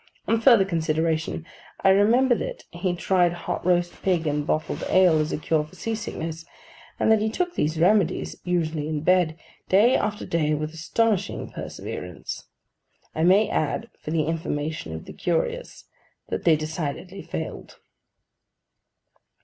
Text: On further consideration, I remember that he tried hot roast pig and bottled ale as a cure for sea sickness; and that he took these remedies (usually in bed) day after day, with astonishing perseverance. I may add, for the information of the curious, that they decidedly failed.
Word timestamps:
On 0.27 0.41
further 0.41 0.65
consideration, 0.65 1.45
I 1.83 1.89
remember 1.89 2.33
that 2.33 2.63
he 2.71 2.95
tried 2.95 3.33
hot 3.33 3.63
roast 3.63 4.01
pig 4.01 4.25
and 4.25 4.47
bottled 4.47 4.83
ale 4.89 5.19
as 5.19 5.31
a 5.31 5.37
cure 5.37 5.63
for 5.63 5.75
sea 5.75 5.93
sickness; 5.93 6.43
and 6.99 7.11
that 7.11 7.21
he 7.21 7.29
took 7.29 7.53
these 7.53 7.79
remedies 7.79 8.35
(usually 8.43 8.87
in 8.87 9.01
bed) 9.01 9.37
day 9.69 9.95
after 9.95 10.25
day, 10.25 10.55
with 10.55 10.73
astonishing 10.73 11.51
perseverance. 11.51 12.47
I 13.13 13.23
may 13.23 13.47
add, 13.47 13.91
for 13.99 14.09
the 14.09 14.23
information 14.23 14.91
of 14.95 15.05
the 15.05 15.13
curious, 15.13 15.85
that 16.29 16.45
they 16.45 16.55
decidedly 16.55 17.21
failed. 17.21 17.77